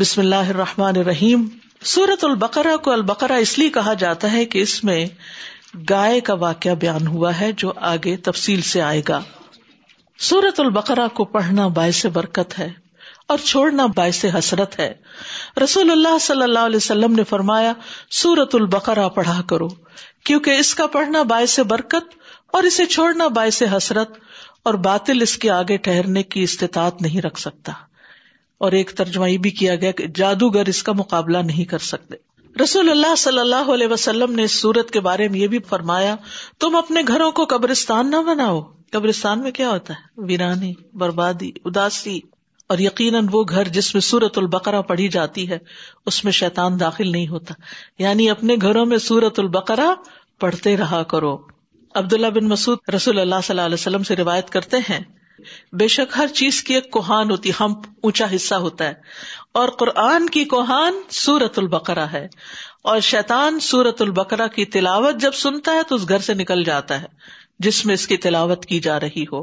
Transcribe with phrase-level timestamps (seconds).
[0.00, 1.48] بسم اللہ الرحمٰن الرحیم۔
[1.82, 5.06] سورت البقرا کو البقرا اس لیے کہا جاتا ہے کہ اس میں
[5.90, 9.20] گائے کا واقعہ بیان ہوا ہے جو آگے تفصیل سے آئے گا۔
[10.18, 12.72] سورت البقرا کو پڑھنا باعث برکت ہے
[13.26, 14.94] اور چھوڑنا باعث حسرت ہے۔
[15.64, 17.72] رسول اللہ صلی اللہ علیہ وسلم نے فرمایا
[18.10, 19.68] سورت البقرا پڑھا کرو،
[20.24, 22.14] کیونکہ اس کا پڑھنا باعث برکت
[22.52, 24.18] اور اسے چھوڑنا باعث حسرت
[24.62, 27.72] اور باطل اس کے آگے ٹہرنے کی استطاعت نہیں رکھ سکتا۔
[28.58, 32.16] اور ایک ترجمہ یہ بھی کیا گیا کہ جادوگر اس کا مقابلہ نہیں کر سکتے۔
[32.62, 36.16] رسول اللہ صلی اللہ علیہ وسلم نے اس سورت کے بارے میں یہ بھی فرمایا،
[36.58, 38.60] تم اپنے گھروں کو قبرستان نہ بناؤ۔
[38.92, 42.20] قبرستان میں کیا ہوتا ہے؟ ویرانی، بربادی، اداسی۔
[42.68, 45.58] اور یقیناً وہ گھر جس میں سورت البقرا پڑھی جاتی ہے،
[46.06, 47.54] اس میں شیطان داخل نہیں ہوتا۔
[47.98, 49.94] یعنی اپنے گھروں میں سورت البقرا
[50.40, 51.38] پڑھتے رہا کرو۔
[51.94, 55.00] عبداللہ بن مسعود رسول اللہ صلی اللہ علیہ وسلم سے روایت کرتے ہیں
[55.72, 58.94] بے شک ہر چیز کی ایک کوہان ہوتی ہم اونچا حصہ ہوتا ہے۔
[59.52, 62.28] اور قرآن کی کوہان سورت البقرا ہے۔
[62.82, 67.00] اور شیطان سورت البقرا کی تلاوت جب سنتا ہے تو اس گھر سے نکل جاتا
[67.00, 67.06] ہے،
[67.58, 69.42] جس میں اس کی تلاوت کی جا رہی ہو۔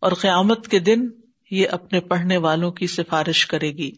[0.00, 1.08] اور قیامت کے دن
[1.50, 3.90] یہ اپنے پڑھنے والوں کی سفارش کرے گی۔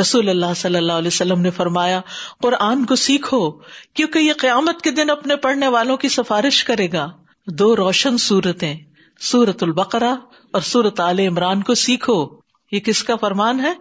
[0.00, 2.00] رسول اللہ صلی اللہ علیہ وسلم نے فرمایا،
[2.42, 3.50] قرآن کو سیکھو،
[3.94, 7.10] کیونکہ یہ قیامت کے دن اپنے پڑھنے والوں کی سفارش کرے گا۔
[7.46, 8.76] دو روشن صورتیں۔
[9.20, 10.14] سورت البقرا
[10.50, 12.28] اور سورت عال عمران کو سیکھو۔
[12.72, 13.72] یہ کس کا فرمان ہے؟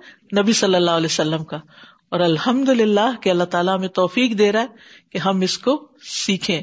[0.41, 1.57] نبی صلی اللہ علیہ وسلم کا۔
[2.09, 4.67] اور الحمد للہ کہ اللہ تعالیٰ میں توفیق دے رہا ہے
[5.11, 6.61] کہ ہم اس کو سیکھیں۔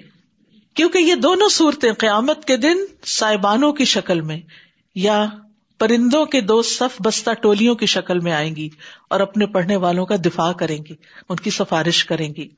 [0.74, 4.40] کیونکہ یہ دونوں صورتیں قیامت کے دن سائبانوں کی شکل میں
[4.94, 5.26] یا
[5.78, 8.68] پرندوں کے دو صف بستہ ٹولیوں کی شکل میں آئیں گی
[9.10, 10.94] اور اپنے پڑھنے والوں کا دفاع کریں گی،
[11.28, 12.48] ان کی سفارش کریں گی۔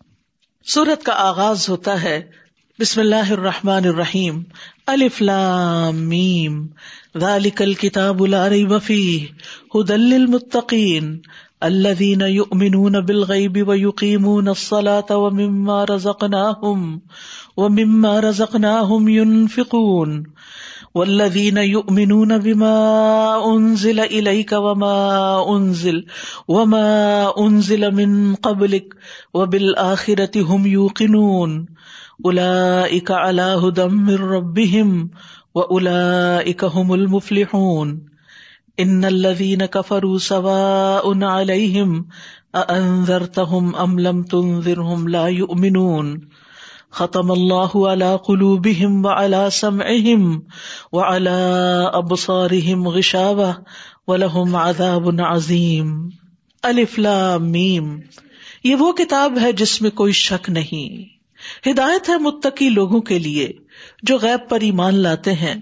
[0.64, 2.30] سورت کا آغاز ہوتا ہے
[2.80, 4.42] بسم اللہ الرحمن الرحیم.
[4.86, 6.66] الف لام میم.
[7.18, 9.26] ذالک الكتاب لا ریب فیہ.
[9.74, 11.18] هدى للمتقین.
[11.60, 16.98] الذين يؤمنون بالغیب ويقيمون الصلاة ومما رزقناهم
[17.56, 20.24] ومما رزقناهم ينفقون
[20.94, 22.76] والذين يؤمنون بما
[23.56, 24.98] أنزل إليك وما
[25.56, 26.00] أنزل
[26.48, 28.94] وما أنزل من قبلك
[29.34, 31.77] وبالآخرة هم يوقنون
[32.24, 35.06] الا اک اللہ دم ربهم
[35.54, 37.98] و الا هم المفلحون.
[38.78, 42.02] ان الذين كفروا سواء عليهم
[42.54, 46.18] أأنذرتهم أم لم تنذرهم لا يؤمنون.
[46.92, 50.40] ختم الله على قلوبهم وعلى سمعهم
[50.92, 51.38] وعلى
[51.92, 53.52] أبصارهم غشاوة
[54.06, 56.08] ولهم عذاب عظيم.
[56.62, 58.00] الف لام میم
[58.64, 61.17] یہ وہ کتاب ہے جس میں کوئی شک نہیں.
[61.66, 63.52] ہدایت ہے متقی لوگوں کے لیے
[64.02, 65.54] جو غیب پر ایمان لاتے ہیں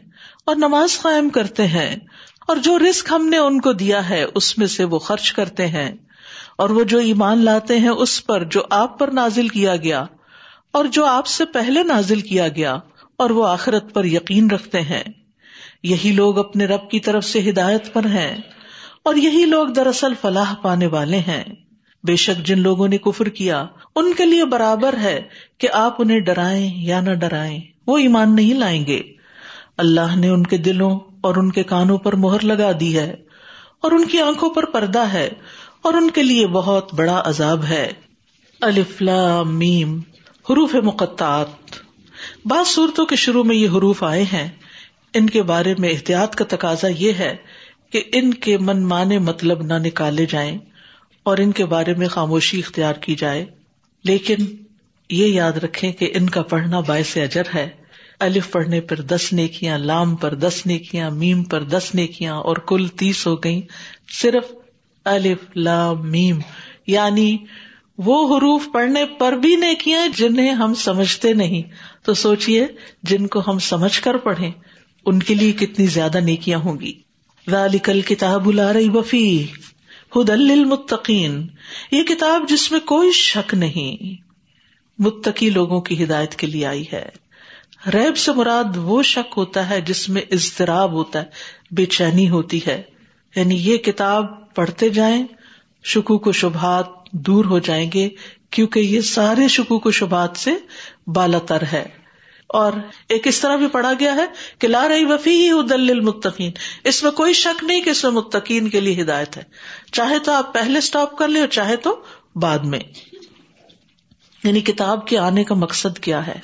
[0.47, 1.97] اور نماز قائم کرتے ہیں
[2.49, 5.67] اور جو رسک ہم نے ان کو دیا ہے، اس میں سے وہ خرچ کرتے
[5.67, 5.95] ہیں۔
[6.59, 10.05] اور وہ جو ایمان لاتے ہیں، اس پر جو آپ پر نازل کیا گیا
[10.73, 12.77] اور جو آپ سے پہلے نازل کیا گیا
[13.17, 15.05] اور وہ آخرت پر یقین رکھتے ہیں۔
[15.83, 18.37] یہی لوگ اپنے رب کی طرف سے ہدایت پر ہیں
[19.03, 21.45] اور یہی لوگ دراصل فلاح پانے والے ہیں۔
[22.07, 23.65] بے شک جن لوگوں نے کفر کیا،
[23.97, 25.21] ان کے لیے برابر ہے
[25.59, 29.01] کہ آپ انہیں ڈرائیں یا نہ ڈرائیں، وہ ایمان نہیں لائیں گے۔
[29.77, 33.15] اللہ نے ان کے دلوں اور ان کے کانوں پر مہر لگا دی ہے،
[33.83, 35.29] اور ان کی آنکھوں پر پردہ ہے،
[35.83, 37.87] اور ان کے لیے بہت بڑا عذاب ہے۔
[39.47, 39.99] میم،
[40.51, 41.75] حروف مقطعات۔
[42.45, 44.49] بعض صورتوں کے شروع میں یہ حروف آئے ہیں۔
[45.15, 47.35] ان کے بارے میں احتیاط کا تقاضا یہ ہے
[47.93, 50.57] کہ ان کے من مانے مطلب نہ نکالے جائیں۔
[51.27, 53.45] اور ان کے بارے میں خاموشی اختیار کی جائے۔
[54.05, 54.37] لیکن
[55.11, 57.69] یہ یاد رکھے کہ ان کا پڑھنا باعث اجر ہے۔
[58.21, 62.89] الف پڑھنے پر دس نیکیاں، لام پر دس نیکیاں، میم پر دس نیکیاں اور کل
[62.89, 63.63] تیس ہو گئی
[64.23, 64.45] صرف
[65.05, 66.39] الف، لام، میم
[66.87, 67.37] یعنی
[67.99, 71.63] وہ حروف پڑھنے پر بھی نیکیاں جنہیں ہم سمجھتے نہیں۔
[72.05, 72.67] تو سوچیے
[73.03, 74.51] جن کو ہم سمجھ کر پڑھیں،
[75.07, 76.93] ان کے لیے کتنی زیادہ نیکیاں ہوں گی۔
[77.51, 79.47] ذالک کتاب لا ریب فیہ۔
[80.17, 81.47] ہدل المتقین
[81.91, 84.23] یہ کتاب جس میں کوئی شک نہیں۔
[84.99, 87.09] متقی لوگوں کی ہدایت کے لیے آئی ہے۔
[87.95, 91.25] ریب سے مراد وہ شک ہوتا ہے جس میں اضطراب ہوتا ہے،
[91.71, 92.83] بے چینی ہوتی ہے۔
[93.37, 95.27] یعنی یہ کتاب پڑھتے جائیں،
[95.85, 98.09] شکوک و شبہات دور ہو جائیں گے،
[98.51, 100.51] کیونکہ یہ سارے شکوک و شبہات سے
[101.07, 101.96] بالا تر ہے۔
[102.47, 102.73] اور
[103.09, 104.27] ایک اس طرح بھی پڑھا گیا ہے
[104.59, 106.51] کہ لا رہی وفی ہی دل المتقین
[106.85, 109.43] اس میں کوئی شک نہیں کہ اس میں متقین کے لیے ہدایت ہے۔
[109.93, 112.05] چاہے تو آپ پہلے اسٹاپ کر لیں اور چاہے تو
[112.35, 112.81] بعد میں۔
[114.45, 116.39] یعنی کتاب کے آنے کا مقصد کیا ہے؟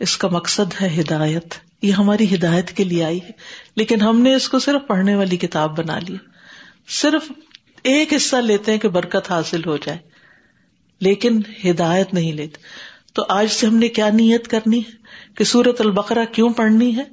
[0.00, 3.30] اس کا مقصد ہے ہدایت۔ یہ ہماری ہدایت کے لیے آئی ہے۔
[3.76, 6.16] لیکن ہم نے اس کو صرف پڑھنے والی کتاب بنا لی۔
[6.88, 7.32] صرف
[7.82, 9.98] ایک حصہ لیتے ہیں کہ برکت حاصل ہو جائے۔
[11.00, 11.40] لیکن
[11.70, 14.90] ہدایت نہیں لیتے۔ تو آج سے ہم نے کیا نیت کرنی ہے
[15.34, 17.04] کہ سورت البقرا کیوں پڑھنی ہے؟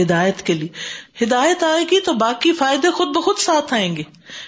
[0.00, 0.68] ہدایت کے لیے۔
[1.24, 4.02] ہدایت آئے گی تو باقی فائدے خود بخود ساتھ آئیں گے۔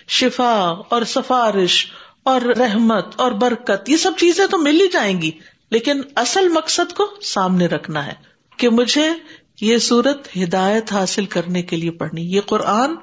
[0.08, 1.86] شفا اور سفارش
[2.22, 5.30] اور رحمت اور برکت، یہ سب چیزیں تو مل ہی جائیں گی،
[5.70, 8.12] لیکن اصل مقصد کو سامنے رکھنا ہے
[8.56, 9.08] کہ مجھے
[9.60, 12.94] یہ سورت ہدایت حاصل کرنے کے لیے پڑھنی یہ قرآن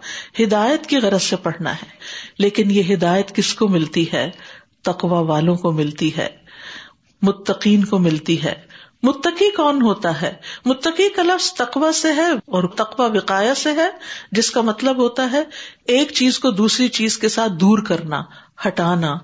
[0.44, 1.88] ہدایت کی غرض سے پڑھنا ہے،
[2.38, 4.30] لیکن یہ ہدایت کس کو ملتی ہے؟
[4.82, 6.41] تقوا والوں کو ملتی ہے۔
[7.22, 8.54] متقین کو ملتی ہے۔
[9.04, 10.34] متقی کون ہوتا ہے؟
[10.66, 13.90] متقی کا لفظ تقوا سے ہے اور تقوا وقایا سے ہے،
[14.32, 15.44] جس کا مطلب ہوتا ہے
[15.86, 18.22] ایک چیز کو دوسری چیز کے ساتھ دور کرنا،
[18.68, 19.16] ہٹانا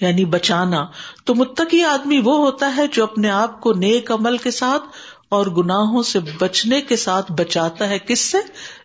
[0.00, 0.86] یعنی بچانا۔
[1.24, 4.82] تو متقی آدمی وہ ہوتا ہے جو اپنے آپ کو نیک عمل کے ساتھ
[5.28, 8.38] اور گناہوں سے بچنے کے ساتھ بچاتا ہے۔ کس سے؟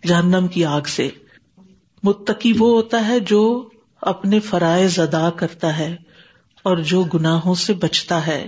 [0.08, 1.10] جہنم کی آگ سے۔
[2.04, 3.70] متقی وہ ہوتا ہے جو
[4.02, 5.96] اپنے فرائض ادا کرتا ہے
[6.64, 8.48] اور جو گناہوں سے بچتا ہے۔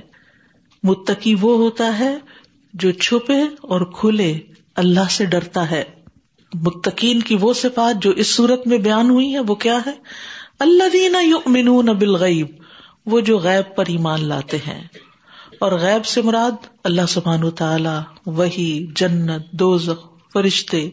[0.83, 2.17] متقی وہ ہوتا ہے
[2.73, 4.39] جو چھپے اور کھلے
[4.75, 5.83] اللہ سے ڈرتا ہے۔
[6.53, 9.93] متقین کی وہ صفات جو اس صورت میں بیان ہوئی ہے وہ کیا ہے؟
[10.59, 12.47] اللہ دینا یؤمنون بالغیب،
[13.05, 14.87] وہ جو غیب پر ایمان لاتے ہیں۔
[15.59, 20.89] اور غیب سے مراد اللہ سبحان و تعالی وہی جنت، دوزخ، فرشتے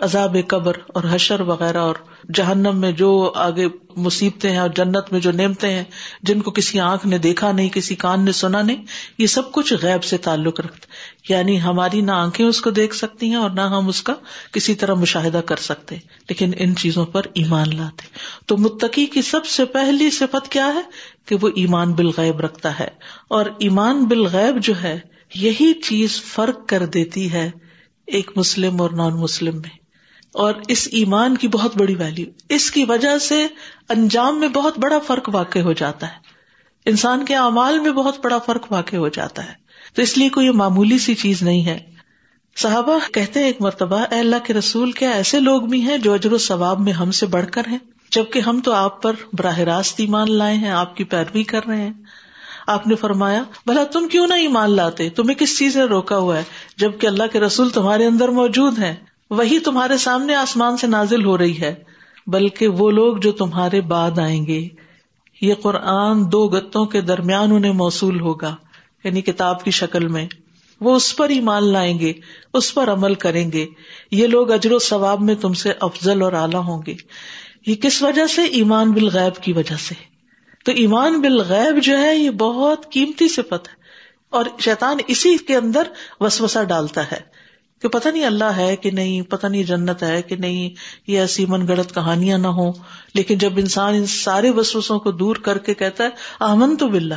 [0.00, 1.94] عذاب قبر اور حشر وغیرہ اور
[2.34, 3.66] جہنم میں جو آگے
[3.96, 5.84] مصیبتیں ہیں اور جنت میں جو نعمتیں ہیں،
[6.22, 8.84] جن کو کسی آنکھ نے دیکھا نہیں، کسی کان نے سنا نہیں،
[9.18, 10.86] یہ سب کچھ غیب سے تعلق رکھتے
[11.32, 14.14] یعنی ہماری نہ آنکھیں اس کو دیکھ سکتی ہیں اور نہ ہم اس کا
[14.52, 15.96] کسی طرح مشاہدہ کر سکتے
[16.28, 18.06] لیکن ان چیزوں پر ایمان لاتے
[18.46, 20.82] تو متقی کی سب سے پہلی صفت کیا ہے؟
[21.24, 22.88] کہ وہ ایمان بالغیب رکھتا ہے۔
[23.28, 25.00] اور ایمان بالغیب جو ہے،
[25.34, 27.50] یہی چیز فرق کر دیتی ہے
[28.06, 29.79] ایک مسلم اور نان مسلم میں۔
[30.32, 33.46] اور اس ایمان کی بہت بڑی ویلو اس کی وجہ سے
[33.88, 36.30] انجام میں بہت بڑا فرق واقع ہو جاتا ہے۔
[36.86, 39.52] انسان کے اعمال میں بہت بڑا فرق واقع ہو جاتا ہے۔
[39.94, 41.78] تو اس لیے کوئی معمولی سی چیز نہیں ہے۔
[42.56, 46.12] صحابہ کہتے ہیں ایک مرتبہ، اے اللہ کے رسول، کیا ایسے لوگ بھی ہیں جو
[46.12, 47.78] اجر و ثواب میں ہم سے بڑھ کر ہیں؟
[48.10, 51.80] جبکہ ہم تو آپ پر براہ راست ایمان لائے ہیں، آپ کی پیروی کر رہے
[51.80, 51.92] ہیں۔
[52.66, 56.38] آپ نے فرمایا، بھلا تم کیوں نہ ایمان لاتے؟ تمہیں کس چیز نے روکا ہوا
[56.38, 56.42] ہے؟
[56.76, 58.96] جبکہ اللہ کے رسول تمہارے اندر موجود ہیں۔
[59.30, 61.74] وہی تمہارے سامنے آسمان سے نازل ہو رہی ہے،
[62.26, 64.68] بلکہ وہ لوگ جو تمہارے بعد آئیں گے۔
[65.40, 68.56] یہ قرآن دو گتوں کے درمیان انہیں موصول ہوگا
[69.04, 70.26] یعنی کتاب کی شکل میں۔
[70.80, 72.12] وہ اس پر ایمان لائیں گے،
[72.54, 73.66] اس پر عمل کریں گے۔
[74.10, 76.94] یہ لوگ اجر و ثواب میں تم سے افضل اور اعلیٰ ہوں گے۔
[77.66, 79.94] یہ کس وجہ سے؟ ایمان بالغیب کی وجہ سے۔
[80.64, 83.74] تو ایمان بالغیب جو ہے، یہ بہت قیمتی صفت ہے۔
[84.30, 85.82] اور شیطان اسی کے اندر
[86.20, 87.39] وسوسا ڈالتا ہے۔
[87.82, 90.70] کہ پتہ نہیں اللہ ہے کہ نہیں، پتہ نہیں جنت ہے کہ نہیں،
[91.06, 92.72] یہ ایسی من گڑت کہانیاں نہ ہوں۔
[93.14, 96.08] لیکن جب انسان ان سارے وسوسوں کو دور کر کے کہتا ہے
[96.40, 97.14] آمن تو بلّہ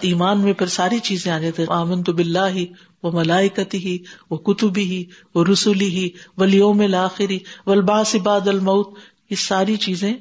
[0.00, 2.66] ایمان میں پھر ساری چیزیں آ جاتی آمن تو بلّہ ہی
[3.02, 3.98] وہ ملائکتی ہی
[4.30, 5.04] وہ کتبی ہی
[5.34, 8.98] وہ رسولی ہی ولیوں میں لاخری ولباس باد الموت۔
[9.30, 10.14] یہ ساری چیزیں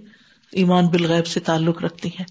[0.52, 2.26] ایمان بالغیب سے تعلق رکھتی ہیں۔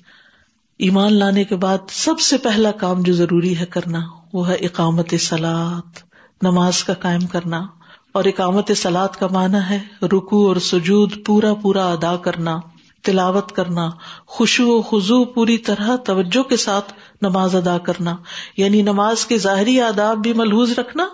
[0.79, 4.01] ایمان لانے کے بعد سب سے پہلا کام جو ضروری ہے کرنا،
[4.33, 6.14] وہ ہے اقامت سلاد
[6.45, 7.67] نماز کا قائم کرنا
[8.15, 12.59] اور اکامت سلاد کا معنی ہے رکو اور سجود پورا پورا ادا کرنا،
[13.03, 13.91] تلاوت کرنا
[14.27, 16.93] خوشو و خزو پوری طرح توجہ کے ساتھ
[17.23, 18.17] نماز ادا کرنا
[18.57, 21.07] یعنی نماز کے ظاہری آداب بھی ملحوظ رکھنا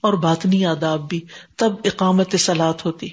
[0.00, 1.20] اور باطنی آداب بھی،
[1.56, 3.08] تب اقامت سلاد ہوتی۔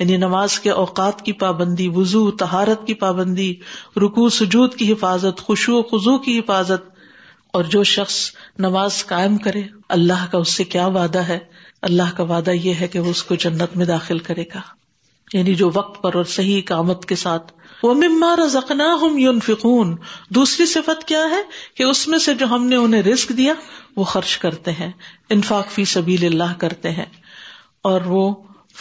[0.00, 3.54] یعنی نماز کے اوقات کی پابندی وزو تہارت کی پابندی
[3.96, 6.91] رکو سجود کی حفاظت خوشو و خزو کی حفاظت
[7.52, 11.38] اور جو شخص نماز قائم کرے، اللہ کا اس سے کیا وعدہ ہے؟
[11.82, 14.60] اللہ کا وعدہ یہ ہے کہ وہ اس کو جنت میں داخل کرے گا۔
[15.32, 19.96] یعنی جو وقت پر اور صحیح کامت کے ساتھ۔ وہ ممار زخنا ہم یون فکون
[20.28, 21.42] دوسری صفت کیا ہے
[21.74, 23.54] کہ اس میں سے جو ہم نے انہیں رسک دیا،
[23.96, 24.92] وہ خرچ کرتے ہیں۔
[25.30, 27.06] انفاق فی سبیل اللہ کرتے ہیں۔
[27.82, 28.34] اور وہ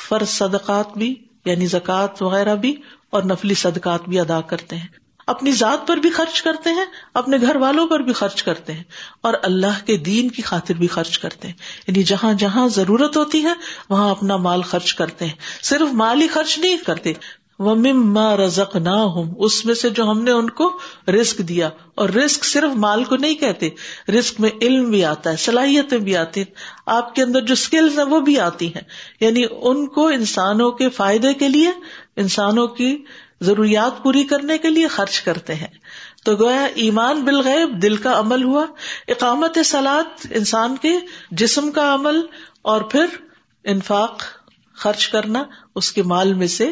[0.08, 2.76] فرض صدقات بھی یعنی زکوٰۃ وغیرہ بھی
[3.10, 4.88] اور نفلی صدقات بھی ادا کرتے ہیں۔
[5.28, 8.84] اپنی ذات پر بھی خرچ کرتے ہیں، اپنے گھر والوں پر بھی خرچ کرتے ہیں،
[9.22, 11.56] اور اللہ کے دین کی خاطر بھی خرچ کرتے ہیں۔
[11.88, 13.54] یعنی جہاں جہاں ضرورت ہوتی ہے،
[13.90, 17.14] وہاں اپنا مال خرچ کرتے ہیں۔ صرف مال ہی خرچ نہیں کرتے۔
[17.60, 21.70] وہ مما رزق نہ ہوں اس میں سے جو ہم نے ان کو رسک دیا۔
[21.96, 23.70] اور رسک صرف مال کو نہیں کہتے
[24.12, 26.54] رسک میں علم بھی آتا ہے، صلاحیتیں بھی آتی ہیں۔
[26.86, 28.82] آپ کے اندر جو اسکلز ہیں، وہ بھی آتی ہیں۔
[29.20, 31.70] یعنی ان کو انسانوں کے فائدے کے لیے،
[32.16, 33.04] انسانوں کی
[33.42, 35.68] ضروریات پوری کرنے کے لیے خرچ کرتے ہیں۔
[36.26, 38.66] تو گویا ایمان بالغیب، دل کا عمل ہوا۔
[39.08, 40.94] اقامت سلاد انسان کے
[41.32, 42.20] جسم کا عمل
[42.62, 43.06] اور پھر
[43.64, 44.24] انفاق
[44.74, 45.44] خرچ کرنا،
[45.76, 46.72] اس کے مال میں سے۔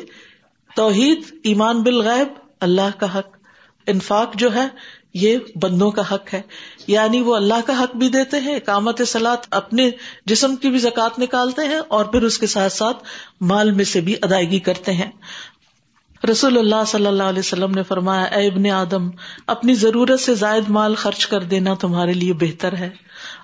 [0.75, 2.27] توحید، ایمان بالغیب،
[2.59, 3.37] اللہ کا حق۔
[3.87, 4.67] انفاق جو ہے،
[5.13, 6.41] یہ بندوں کا حق ہے۔
[6.87, 9.89] یعنی وہ اللہ کا حق بھی دیتے ہیں کامت سلاد اپنے
[10.25, 13.03] جسم کی بھی زکات نکالتے ہیں اور پھر اس کے ساتھ ساتھ
[13.41, 15.11] مال میں سے بھی ادائیگی کرتے ہیں۔
[16.31, 19.09] رسول اللہ صلی اللہ علیہ وسلم نے فرمایا، اے ابن آدم،
[19.47, 22.89] اپنی ضرورت سے زائد مال خرچ کر دینا تمہارے لیے بہتر ہے۔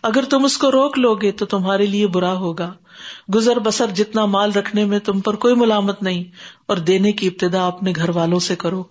[0.03, 2.74] اگر تم اس کو روک لو گے تو تمہارے لیے برا ہوگا۔
[3.36, 6.24] گزر بسر جتنا مال رکھنے میں تم پر کوئی ملامت نہیں،
[6.65, 8.84] اور دینے کی ابتدا اپنے گھر والوں سے کرو۔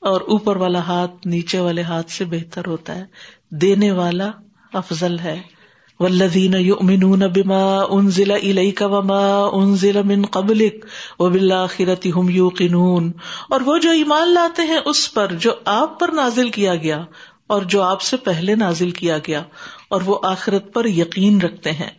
[0.00, 3.04] اور اوپر والا ہاتھ نیچے والے ہاتھ سے بہتر ہوتا ہے۔
[3.50, 4.30] دینے والا
[4.72, 5.59] افضل ہے۔
[6.00, 10.86] والذین یؤمنون بما انزل الیک وما انزل من قبلک
[11.18, 13.10] وبالآخرۃ هم یوقنون
[13.50, 17.02] اور وہ جو ایمان لاتے ہیں اس پر جو آپ پر نازل کیا گیا
[17.46, 19.42] اور جو آپ سے پہلے نازل کیا گیا
[19.88, 21.90] اور وہ آخرت پر یقین رکھتے ہیں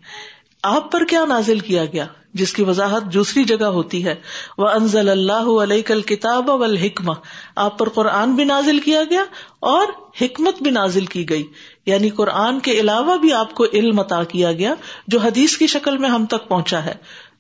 [0.64, 4.16] آپ پر کیا نازل کیا گیا جس کی وضاحت دوسری جگہ ہوتی ہے۔
[4.58, 7.12] وہ انزل اللہ علیہ کل کتاب حکم
[7.56, 9.24] آپ پر قرآن بھی نازل کیا گیا
[9.60, 9.88] اور
[10.22, 11.44] حکمت بھی نازل کی گئی۔
[11.86, 14.74] یعنی قرآن کے علاوہ بھی آپ کو علم عطا کیا گیا
[15.08, 16.94] جو حدیث کی شکل میں ہم تک پہنچا ہے۔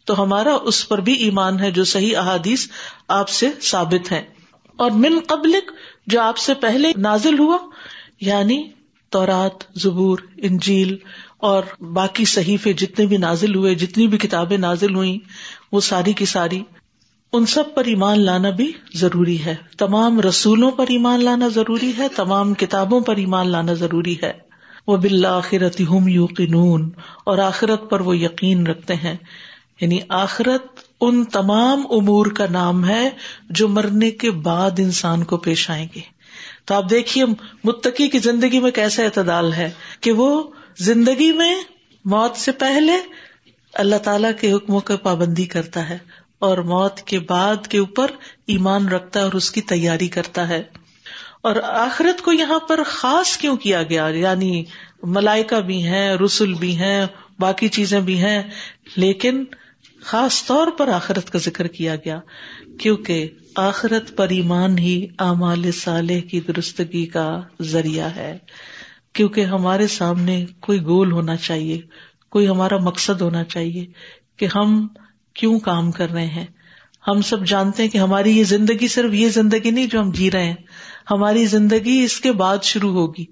[0.05, 2.67] تو ہمارا اس پر بھی ایمان ہے جو صحیح احادیث
[3.07, 4.23] آپ سے ثابت ہے
[4.77, 5.71] اور من قبلک
[6.07, 7.57] جو آپ سے پہلے نازل ہوا
[8.21, 8.63] یعنی
[9.11, 10.97] تورات، زبور، انجیل
[11.37, 15.19] اور باقی صحیفے جتنے بھی نازل ہوئے، جتنی بھی کتابیں نازل ہوئی
[15.71, 16.63] وہ ساری کی ساری
[17.33, 22.07] ان سب پر ایمان لانا بھی ضروری ہے۔ تمام رسولوں پر ایمان لانا ضروری ہے،
[22.15, 24.31] تمام کتابوں پر ایمان لانا ضروری ہے۔
[24.87, 26.89] وہ بالآخرت ہم یوقنون،
[27.23, 29.15] اور آخرت پر وہ یقین رکھتے ہیں۔
[29.81, 33.09] یعنی آخرت ان تمام امور کا نام ہے
[33.49, 36.20] جو مرنے کے بعد انسان کو پیش آئیں گے۔
[36.71, 37.25] تو آپ دیکھیے
[37.63, 40.43] متقی کی زندگی میں کیسا اعتدال ہے کہ وہ
[40.77, 41.55] زندگی میں
[42.05, 42.91] موت سے پہلے
[43.73, 45.97] اللہ تعالی کے حکموں کی پابندی کرتا ہے
[46.39, 48.11] اور موت کے بعد کے اوپر
[48.47, 50.63] ایمان رکھتا ہے اور اس کی تیاری کرتا ہے
[51.41, 54.63] اور آخرت کو یہاں پر خاص کیوں کیا گیا؟ یعنی
[55.03, 57.05] ملائکا بھی ہیں رسول بھی ہیں،
[57.39, 58.43] باقی چیزیں بھی ہیں،
[58.95, 59.45] لیکن
[60.01, 62.19] خاص طور پر آخرت کا ذکر کیا گیا،
[62.79, 68.37] کیونکہ آخرت پر ایمان ہی اعمال صالح کی درستگی کا ذریعہ ہے۔
[69.13, 71.81] کیونکہ ہمارے سامنے کوئی گول ہونا چاہیے،
[72.29, 73.85] کوئی ہمارا مقصد ہونا چاہیے
[74.37, 74.87] کہ ہم
[75.33, 76.45] کیوں کام کر رہے ہیں۔
[77.07, 80.31] ہم سب جانتے ہیں کہ ہماری یہ زندگی صرف یہ زندگی نہیں جو ہم جی
[80.31, 80.55] رہے ہیں،
[81.11, 83.25] ہماری زندگی اس کے بعد شروع ہوگی۔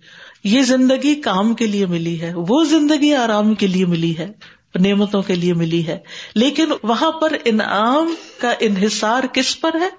[0.44, 5.22] یہ زندگی کام کے لیے ملی ہے، وہ زندگی آرام کے لیے ملی ہے۔ نعمتوں
[5.22, 6.00] کے لیے ملی ہے۔
[6.36, 9.90] لیکن وہاں پر انعام کا انحصار کس پر ہے؟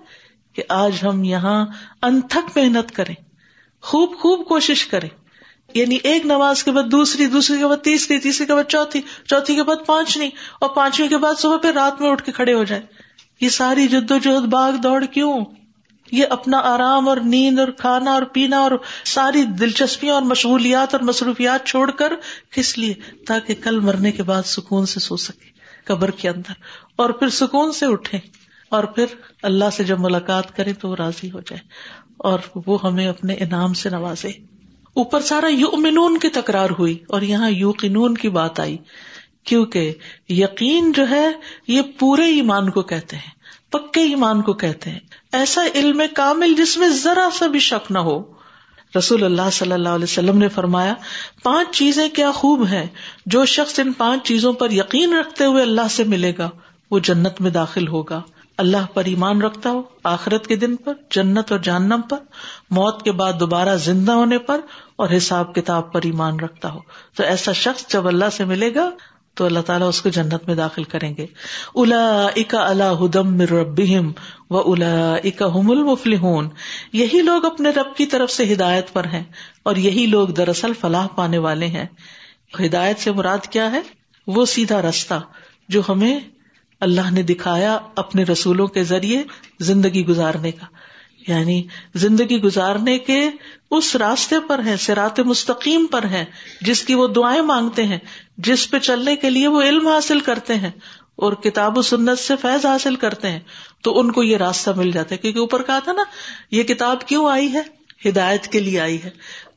[0.53, 1.67] کہ آج ہم یہاں
[2.03, 3.15] انتھک محنت کریں،
[3.83, 5.09] خوب خوب کوشش کریں۔
[5.75, 9.55] یعنی ایک نماز کے بعد دوسری دوسری کے بعد تیسری تیسری کے بعد چوتھی چوتھی
[9.55, 12.65] کے بعد پانچویں اور پانچویں کے بعد صبح پھر رات میں اٹھ کے کھڑے ہو
[12.65, 12.83] جائے
[13.41, 15.45] یہ ساری جد و جہد باغ دوڑ کیوں؟
[16.12, 18.73] یہ اپنا آرام اور نیند اور کھانا اور پینا اور
[19.05, 22.12] ساری دلچسپیاں اور مشغولیات اور مصروفیات چھوڑ کر
[22.50, 22.95] کس لیے؟
[23.26, 25.49] تاکہ کل مرنے کے بعد سکون سے سو سکے،
[25.85, 26.52] قبر کے اندر،
[26.97, 28.19] اور پھر سکون سے اٹھے،
[28.69, 31.61] اور پھر اللہ سے جب ملاقات کرے تو وہ راضی ہو جائے،
[32.17, 34.29] اور وہ ہمیں اپنے انعام سے نوازے۔
[34.95, 38.76] اوپر سارا یو کی تکرار ہوئی، اور یہاں یو قنون کی بات آئی،
[39.45, 39.93] کیونکہ
[40.29, 41.26] یقین جو ہے،
[41.67, 43.38] یہ پورے ایمان کو کہتے ہیں۔
[43.71, 44.99] پکے ایمان کو کہتے ہیں۔
[45.33, 48.41] ایسا علم کامل جس میں ذرا سا بھی شک نہ ہو۔
[48.99, 50.95] رسول اللہ صلی اللہ علیہ وسلم نے فرمایا،
[51.43, 52.87] پانچ چیزیں کیا خوب ہیں،
[53.27, 56.50] جو شخص ان پانچ چیزوں پر یقین رکھتے ہوئے اللہ سے ملے گا،
[56.91, 58.23] وہ جنت میں داخل ہوگا۔
[58.57, 62.17] اللہ پر ایمان رکھتا ہو آخرت کے دن پر، جنت اور جہنم پر،
[62.71, 64.61] موت کے بعد دوبارہ زندہ ہونے پر
[64.97, 66.79] اور حساب کتاب پر ایمان رکھتا ہو۔
[67.17, 68.91] تو ایسا شخص جب اللہ سے ملے گا
[69.34, 71.26] تو اللہ تعالیٰ اس کو جنت میں داخل کریں گے۔
[71.75, 74.12] الا اکا اللہ ہدم ربیم
[74.50, 76.12] و الا اکا حم المفل
[76.92, 79.25] یہی لوگ اپنے رب کی طرف سے ہدایت پر ہیں
[79.62, 81.87] اور یہی لوگ دراصل فلاح پانے والے ہیں۔
[82.66, 83.80] ہدایت سے مراد کیا ہے؟
[84.26, 85.20] وہ سیدھا رستہ
[85.68, 86.20] جو ہمیں
[86.80, 89.22] اللہ نے دکھایا اپنے رسولوں کے ذریعے
[89.60, 90.66] زندگی گزارنے کا۔
[91.38, 91.62] یعنی
[91.94, 93.30] زندگی گزارنے کے
[93.70, 96.25] اس راستے پر ہیں سرات مستقیم پر ہیں،
[96.60, 97.99] جس کی وہ دعائیں مانگتے ہیں،
[98.38, 100.70] جس پہ چلنے کے لیے وہ علم حاصل کرتے ہیں
[101.16, 103.40] اور کتاب و سنت سے فیض حاصل کرتے ہیں،
[103.82, 106.02] تو ان کو یہ راستہ مل جاتا ہے۔ کیونکہ اوپر کہا تھا نا،
[106.50, 109.10] یہ کتاب کیوں آئی ہے؟ ہدایت کے لیے آئی ہے۔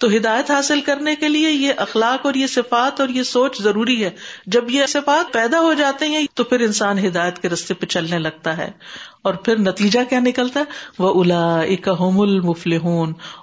[0.03, 4.03] تو ہدایت حاصل کرنے کے لیے یہ اخلاق اور یہ صفات اور یہ سوچ ضروری
[4.03, 4.10] ہے۔
[4.45, 8.19] جب یہ صفات پیدا ہو جاتے ہیں تو پھر انسان ہدایت کے رستے پہ چلنے
[8.19, 8.72] لگتا ہے
[9.22, 10.65] اور پھر نتیجہ کیا نکلتا ہے؟
[11.00, 12.74] وہ الا اکم المفل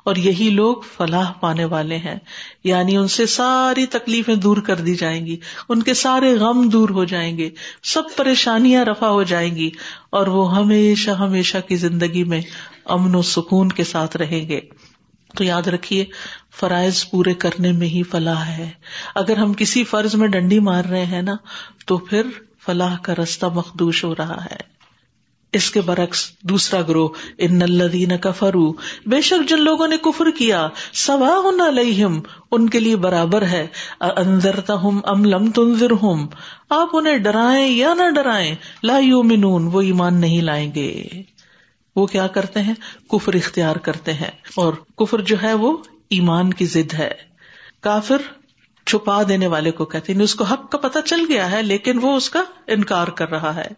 [0.04, 2.18] اور یہی لوگ فلاح پانے والے ہیں۔
[2.64, 5.36] یعنی ان سے ساری تکلیفیں دور کر دی جائیں گی۔
[5.68, 7.50] ان کے سارے غم دور ہو جائیں گے۔
[7.82, 9.70] سب پریشانیاں رفا ہو جائیں گی۔
[10.10, 12.40] اور وہ ہمیشہ ہمیشہ کی زندگی میں
[12.84, 14.60] امن و سکون کے ساتھ رہیں گے۔
[15.36, 16.04] تو یاد رکھیے،
[16.60, 18.70] فرائض پورے کرنے میں ہی فلاح ہے۔
[19.14, 21.36] اگر ہم کسی فرض میں ڈنڈی مار رہے ہیں نا،
[21.86, 22.22] تو پھر
[22.66, 24.70] فلاح کا رستہ مخدوش ہو رہا ہے۔
[25.52, 27.08] اس کے برعکس دوسرا گروہ،
[27.38, 28.72] ان الدین کفرو
[29.06, 32.20] بے شک جن لوگوں نے کفر کیا سوا علیہم،
[32.50, 33.66] ان کے لیے برابر ہے۔
[34.00, 36.28] اندرتا ہوں ام لم تنظر ہوں
[36.70, 41.04] آپ انہیں ڈرائیں یا نہ ڈرائیں؟ لا یومنون وہ ایمان نہیں لائیں گے۔
[42.00, 42.74] وہ کیا کرتے ہیں؟
[43.10, 45.76] کفر اختیار کرتے ہیں۔ اور کفر جو ہے وہ
[46.10, 47.14] ایمان کی ضد ہے۔
[47.80, 48.16] کافر
[48.86, 51.62] چھپا دینے والے کو کہتے ہیں۔ یعنی اس کو حق کا پتہ چل گیا ہے،
[51.62, 53.68] لیکن وہ اس کا انکار کر رہا ہے۔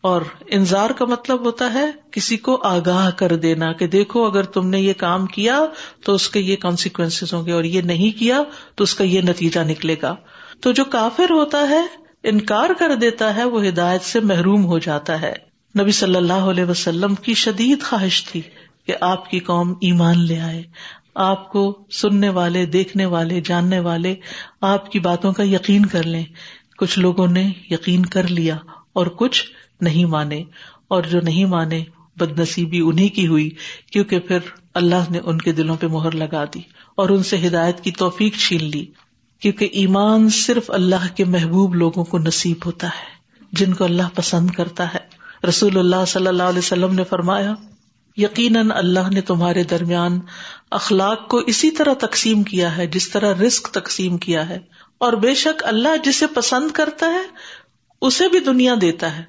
[0.00, 4.68] اور انذار کا مطلب ہوتا ہے کسی کو آگاہ کر دینا کہ دیکھو، اگر تم
[4.68, 5.60] نے یہ کام کیا
[6.04, 8.42] تو اس کے یہ کانسیکوینس ہوں گے، اور یہ نہیں کیا
[8.74, 10.16] تو اس کا یہ نتیجہ نکلے گا۔
[10.60, 11.86] تو جو کافر ہوتا ہے،
[12.22, 16.64] انکار کر دیتا ہے، وہ ہدایت سے محروم ہو جاتا ہے۔ نبی صلی اللہ علیہ
[16.64, 18.40] وسلم کی شدید خواہش تھی
[18.86, 20.62] کہ آپ کی قوم ایمان لے آئے،
[21.14, 24.14] آپ کو سننے والے، دیکھنے والے، جاننے والے
[24.60, 26.24] آپ کی باتوں کا یقین کر لیں۔
[26.78, 28.56] کچھ لوگوں نے یقین کر لیا
[28.92, 29.44] اور کچھ
[29.80, 30.42] نہیں مانے،
[30.88, 31.82] اور جو نہیں مانے
[32.16, 33.50] بد نصیبی انہیں کی ہوئی،
[33.92, 34.38] کیونکہ پھر
[34.74, 36.60] اللہ نے ان کے دلوں پہ مہر لگا دی
[36.94, 38.84] اور ان سے ہدایت کی توفیق چھین لی۔
[39.42, 43.06] کیونکہ ایمان صرف اللہ کے محبوب لوگوں کو نصیب ہوتا ہے،
[43.52, 47.54] جن کو اللہ پسند کرتا ہے۔ رسول اللہ صلی اللہ علیہ وسلم نے فرمایا،
[48.16, 50.20] یقیناً اللہ نے تمہارے درمیان
[50.70, 54.58] اخلاق کو اسی طرح تقسیم کیا ہے، جس طرح رسک تقسیم کیا ہے۔
[54.98, 57.22] اور بے شک اللہ جسے پسند کرتا ہے،
[58.00, 59.22] اسے بھی دنیا دیتا ہے۔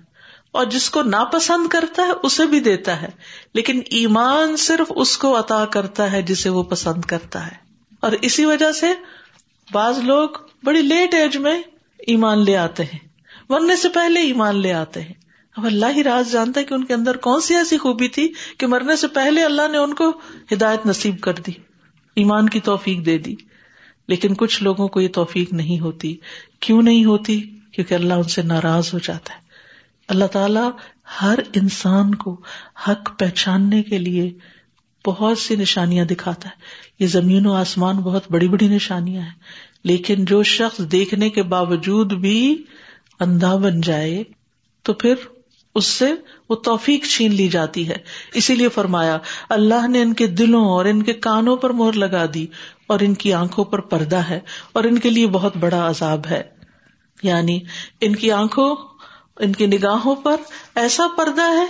[0.51, 3.07] اور جس کو ناپسند کرتا ہے، اسے بھی دیتا ہے۔
[3.53, 7.55] لیکن ایمان صرف اس کو عطا کرتا ہے جسے وہ پسند کرتا ہے۔
[8.01, 8.87] اور اسی وجہ سے
[9.71, 10.29] بعض لوگ
[10.63, 11.61] بڑی لیٹ ایج میں
[12.07, 12.99] ایمان لے آتے ہیں۔
[13.49, 15.28] مرنے سے پہلے ایمان لے آتے ہیں۔
[15.59, 18.33] اب اللہ ہی راز جانتا ہے کہ ان کے اندر کون سی ایسی خوبی تھی
[18.57, 20.09] کہ مرنے سے پہلے اللہ نے ان کو
[20.53, 21.51] ہدایت نصیب کر دی،
[22.15, 23.35] ایمان کی توفیق دے دی۔
[24.07, 26.15] لیکن کچھ لوگوں کو یہ توفیق نہیں ہوتی۔
[26.59, 27.41] کیوں نہیں ہوتی؟
[27.71, 29.39] کیونکہ اللہ ان سے ناراض ہو جاتا ہے۔
[30.07, 30.59] اللہ تعالی
[31.21, 32.41] ہر انسان کو
[32.87, 34.33] حق پہچاننے کے لیے
[35.05, 36.53] بہت سی نشانیاں دکھاتا ہے۔
[36.99, 39.39] یہ زمین و آسمان بہت بڑی بڑی نشانیاں ہیں۔
[39.83, 42.63] لیکن جو شخص دیکھنے کے باوجود بھی
[43.19, 44.23] اندھا بن جائے
[44.83, 45.13] تو پھر
[45.75, 46.13] اس سے
[46.49, 47.95] وہ توفیق چھین لی جاتی ہے۔
[48.33, 49.17] اسی لیے فرمایا،
[49.49, 52.47] اللہ نے ان کے دلوں اور ان کے کانوں پر مہر لگا دی
[52.87, 54.39] اور ان کی آنکھوں پر پردہ ہے
[54.73, 56.43] اور ان کے لیے بہت بڑا عذاب ہے۔
[57.23, 57.59] یعنی
[58.01, 58.75] ان کی آنکھوں،
[59.39, 60.35] ان کی نگاہوں پر
[60.75, 61.65] ایسا پردہ ہے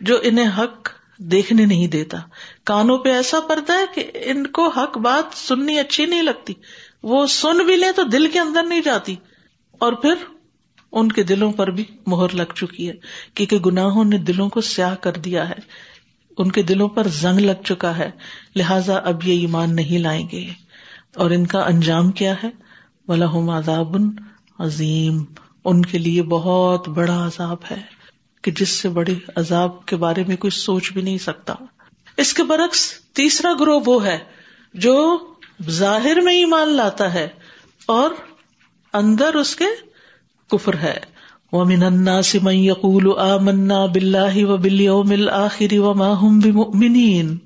[0.00, 0.88] جو انہیں حق
[1.18, 2.18] دیکھنے نہیں دیتا۔
[2.64, 6.52] کانوں پہ ایسا پردہ ہے کہ ان کو حق بات سننی اچھی نہیں لگتی۔
[7.02, 9.16] وہ سن بھی لیں تو دل کے اندر نہیں جاتی۔
[9.78, 10.14] اور پھر
[10.92, 12.94] ان کے دلوں پر بھی مہر لگ چکی ہے،
[13.34, 15.92] کیونکہ گناہوں نے دلوں کو سیاہ کر دیا ہے۔
[16.38, 18.10] ان کے دلوں پر زنگ لگ چکا ہے،
[18.56, 20.46] لہذا اب یہ ایمان نہیں لائیں گے۔
[21.16, 22.50] اور ان کا انجام کیا ہے؟
[23.08, 23.96] ولہم عذاب
[24.58, 25.24] عظیم
[25.64, 27.80] ان کے لیے بہت بڑا عذاب ہے،
[28.42, 31.54] کہ جس سے بڑے عذاب کے بارے میں کوئی سوچ بھی نہیں سکتا۔
[32.16, 34.18] اس کے برعکس تیسرا گروہ وہ ہے
[34.74, 35.18] جو
[35.70, 37.28] ظاہر میں ایمان لاتا ہے
[37.86, 38.10] اور
[38.92, 39.64] اندر اس کے
[40.52, 40.98] کفر ہے۔
[41.52, 47.36] ومن الناس من يقول آمنا بالله وباليوم الآخر وما هم بمؤمنين۔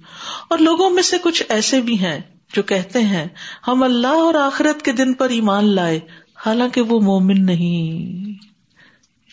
[0.50, 2.18] اور لوگوں میں سے کچھ ایسے بھی ہیں
[2.54, 3.26] جو کہتے ہیں،
[3.68, 6.00] ہم اللہ اور آخرت کے دن پر ایمان لائے،
[6.46, 8.26] حالانکہ وہ مومن نہیں۔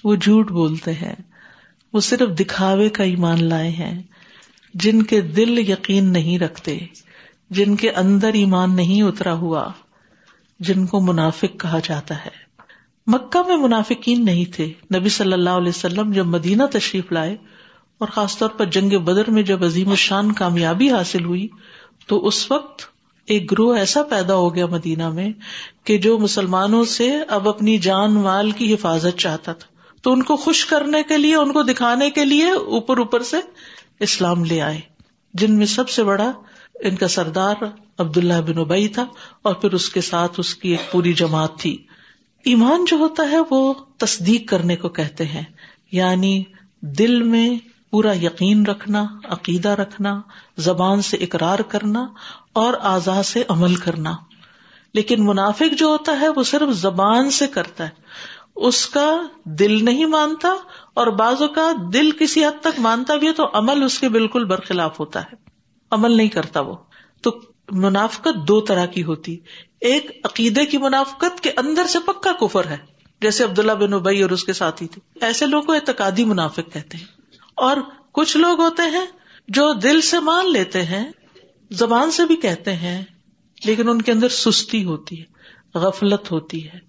[0.03, 1.15] وہ جھوٹ بولتے ہیں۔
[1.93, 4.01] وہ صرف دکھاوے کا ایمان لائے ہیں۔
[4.73, 6.79] جن کے دل یقین نہیں رکھتے،
[7.49, 9.71] جن کے اندر ایمان نہیں اترا ہوا،
[10.59, 12.52] جن کو منافق کہا جاتا ہے۔
[13.07, 17.35] مکہ میں منافقین نہیں تھے۔ نبی صلی اللہ علیہ وسلم جب مدینہ تشریف لائے
[17.97, 21.47] اور خاص طور پر جنگ بدر میں جب عظیم الشان کامیابی حاصل ہوئی،
[22.07, 22.81] تو اس وقت
[23.25, 25.29] ایک گروہ ایسا پیدا ہو گیا مدینہ میں
[25.83, 29.67] کہ جو مسلمانوں سے اب اپنی جان مال کی حفاظت چاہتا تھا۔
[30.01, 33.37] تو ان کو خوش کرنے کے لیے، ان کو دکھانے کے لیے اوپر اوپر سے
[33.99, 34.79] اسلام لے آئے۔
[35.33, 36.31] جن میں سب سے بڑا
[36.81, 37.55] ان کا سردار
[37.97, 39.05] عبد اللہ بن ابئی تھا
[39.41, 41.77] اور پھر اس کے ساتھ اس کی ایک پوری جماعت تھی۔
[42.45, 45.43] ایمان جو ہوتا ہے وہ تصدیق کرنے کو کہتے ہیں
[45.91, 46.43] یعنی
[46.81, 47.57] دل میں
[47.91, 50.21] پورا یقین رکھنا، عقیدہ رکھنا،
[50.57, 52.07] زبان سے اقرار کرنا
[52.53, 54.15] اور آزاد سے عمل کرنا۔
[54.93, 57.89] لیکن منافق جو ہوتا ہے وہ صرف زبان سے کرتا ہے۔
[58.55, 60.49] اس کا دل نہیں مانتا
[60.93, 64.45] اور بعضوں کا دل کسی حد تک مانتا بھی ہے تو عمل اس کے بالکل
[64.45, 65.35] برخلاف ہوتا ہے۔
[65.91, 66.75] عمل نہیں کرتا وہ۔
[67.21, 67.39] تو
[67.71, 69.39] منافقت دو طرح کی ہوتی۔
[69.83, 72.77] ایک عقیدے کی منافقت کے اندر سے پکا کفر ہے۔
[73.21, 76.97] جیسے عبداللہ بن ابئی اور اس کے ساتھی تھے۔ ایسے لوگ کو اعتقادی منافق کہتے
[76.97, 77.05] ہیں۔
[77.55, 77.77] اور
[78.11, 79.05] کچھ لوگ ہوتے ہیں
[79.47, 81.11] جو دل سے مان لیتے ہیں،
[81.71, 83.05] زبان سے بھی کہتے ہیں،
[83.65, 85.25] لیکن ان کے اندر سستی ہوتی ہے،
[85.77, 86.79] غفلت ہوتی ہے۔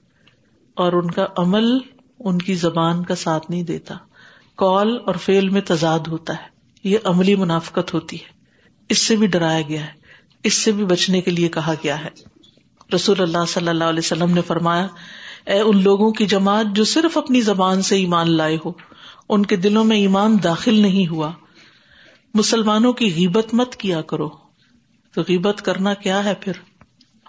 [0.74, 1.78] اور ان کا عمل
[2.18, 3.94] ان کی زبان کا ساتھ نہیں دیتا۔
[4.56, 6.48] کال اور فیل میں تضاد ہوتا ہے۔
[6.84, 8.28] یہ عملی منافقت ہوتی ہے۔
[8.88, 9.92] اس سے بھی ڈرایا گیا ہے۔
[10.42, 12.33] اس سے بھی بچنے کے لیے کہا گیا ہے۔
[12.94, 14.86] رسول اللہ صلی اللہ علیہ وسلم نے فرمایا،
[15.46, 18.72] اے ان لوگوں کی جماعت جو صرف اپنی زبان سے ایمان لائے ہو،
[19.28, 21.32] ان کے دلوں میں ایمان داخل نہیں ہوا۔
[22.34, 24.28] مسلمانوں کی غیبت مت کیا کرو۔
[25.14, 26.52] تو غیبت کرنا کیا ہے پھر؟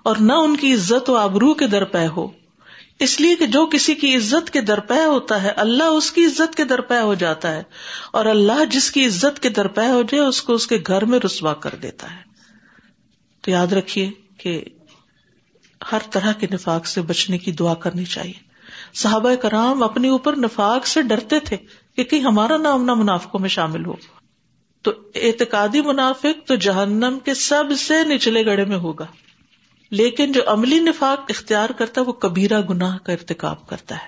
[0.03, 2.27] اور نہ ان کی عزت و آبرو کے در پہ ہو۔
[2.99, 6.55] اس لیے کہ جو کسی کی عزت کے درپے ہوتا ہے، اللہ اس کی عزت
[6.55, 7.63] کے درپے ہو جاتا ہے۔
[8.11, 11.19] اور اللہ جس کی عزت کے درپے ہو جائے، اس کو اس کے گھر میں
[11.25, 12.21] رسوا کر دیتا ہے۔
[13.41, 14.63] تو یاد رکھیے کہ
[15.91, 18.55] ہر طرح کے نفاق سے بچنے کی دعا کرنی چاہیے۔
[18.93, 21.57] صحابہ کرام اپنے اوپر نفاق سے ڈرتے تھے
[21.95, 23.93] کہ کہیں ہمارا نام نہ منافقوں میں شامل ہو۔
[24.81, 29.05] تو اعتقادی منافق تو جہنم کے سب سے نچلے گڑے میں ہوگا۔
[29.91, 34.07] لیکن جو عملی نفاق اختیار کرتا ہے وہ کبیرہ گناہ کا ارتقاب کرتا ہے۔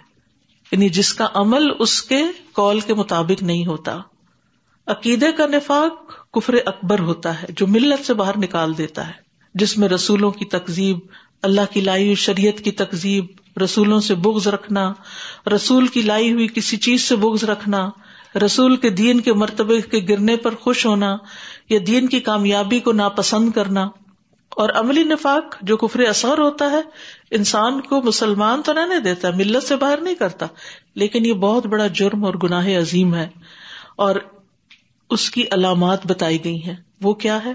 [0.71, 3.99] یعنی جس کا عمل اس کے کال کے مطابق نہیں ہوتا۔
[4.87, 9.77] عقیدے کا نفاق کفر اکبر ہوتا ہے جو ملت سے باہر نکال دیتا ہے، جس
[9.77, 10.99] میں رسولوں کی تقزیب
[11.41, 13.25] اللہ کی لائی ہوئی شریعت کی تقزیب
[13.63, 14.93] رسولوں سے بغض رکھنا،
[15.55, 17.89] رسول کی لائی ہوئی کسی چیز سے بغض رکھنا،
[18.45, 21.17] رسول کے دین کے مرتبے کے گرنے پر خوش ہونا،
[21.69, 23.89] یا دین کی کامیابی کو ناپسند کرنا۔
[24.49, 26.81] اور عملی نفاق جو کفر اثر ہوتا ہے،
[27.31, 30.45] انسان کو مسلمان تو نہیں دیتا ملت سے باہر نہیں کرتا۔
[30.95, 33.27] لیکن یہ بہت بڑا جرم اور گناہ عظیم ہے۔
[33.95, 34.15] اور
[35.09, 37.53] اس کی علامات بتائی گئی ہیں۔ وہ کیا ہے؟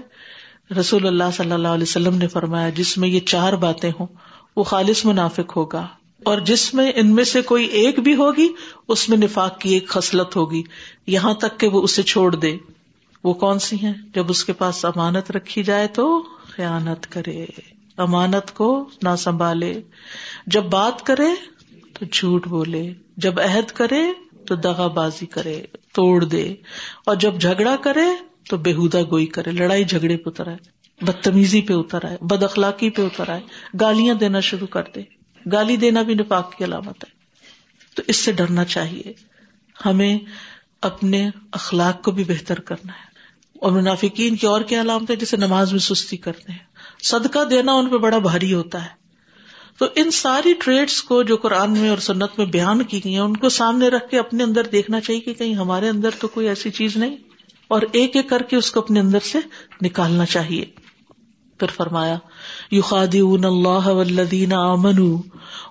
[0.79, 4.07] رسول اللہ صلی اللہ علیہ وسلم نے فرمایا، جس میں یہ چار باتیں ہوں،
[4.55, 5.87] وہ خالص منافق ہوگا۔
[6.23, 8.47] اور جس میں ان میں سے کوئی ایک بھی ہوگی،
[8.87, 10.63] اس میں نفاق کی ایک خصلت ہوگی۔
[11.07, 12.57] یہاں تک کہ وہ اسے چھوڑ دے۔
[13.23, 17.45] وہ کون سی ہیں؟ جب اس کے پاس امانت رکھی جائے تو خیانت کرے۔
[17.97, 19.81] امانت کو نہ سنبھالے۔
[20.47, 21.27] جب بات کرے
[21.93, 24.03] تو جھوٹ بولے۔ جب عہد کرے
[24.47, 25.61] تو دغا بازی کرے،
[25.93, 26.55] توڑ دے۔
[27.05, 30.57] اور جب جھگڑا کرے تو بےحدا گوئی کرے، لڑائی جھگڑے پہ اتر آئے،
[31.01, 33.41] بدتمیزی پہ اتر آئے، بد اخلاقی پہ اتر آئے،
[33.81, 35.01] گالیاں دینا شروع کر دے۔
[35.51, 37.23] گالی دینا بھی نفاق کی علامت ہے۔
[37.95, 39.13] تو اس سے ڈرنا چاہیے۔
[39.85, 40.19] ہمیں
[40.81, 43.13] اپنے اخلاق کو بھی بہتر کرنا ہے۔
[43.59, 46.59] اور منافقین کی اور کیا علامت ہے؟ جسے نماز میں سستی کرتے ہیں۔
[47.03, 49.03] صدقہ دینا ان پہ بڑا بھاری ہوتا ہے۔
[49.77, 53.21] تو ان ساری ٹریڈس کو جو قرآن میں اور سنت میں بیان کی گئی ہیں،
[53.21, 56.47] ان کو سامنے رکھ کے اپنے اندر دیکھنا چاہیے کہ کہیں ہمارے اندر تو کوئی
[56.47, 57.17] ایسی چیز نہیں۔
[57.73, 59.37] اور ایک ایک کر کے اس کو اپنے اندر سے
[59.81, 60.65] نکالنا چاہیے۔
[61.59, 62.17] پھر فرمایا
[62.71, 62.81] یو
[63.43, 65.17] اللہ ولدین امن